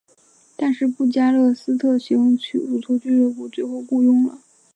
[0.57, 4.39] 但是布加勒斯特星足球俱乐部最后雇佣了。